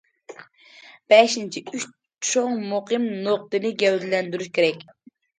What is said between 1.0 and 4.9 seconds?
بەشىنچى، ئۈچ چوڭ مۇھىم نۇقتىنى گەۋدىلەندۈرۈش كېرەك.